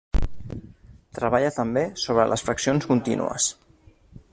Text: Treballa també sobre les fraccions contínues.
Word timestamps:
Treballa 1.19 1.53
també 1.59 1.85
sobre 2.07 2.27
les 2.33 2.49
fraccions 2.49 2.89
contínues. 2.95 3.51